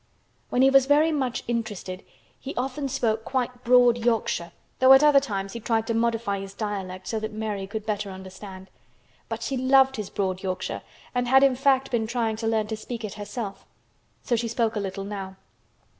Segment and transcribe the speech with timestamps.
[0.49, 2.03] When he was very much interested
[2.39, 6.55] he often spoke quite broad Yorkshire though at other times he tried to modify his
[6.55, 8.71] dialect so that Mary could better understand.
[9.29, 10.81] But she loved his broad Yorkshire
[11.13, 13.63] and had in fact been trying to learn to speak it herself.
[14.23, 15.35] So she spoke a little now.